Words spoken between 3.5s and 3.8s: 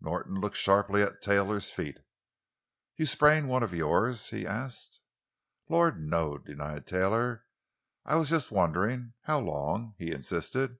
of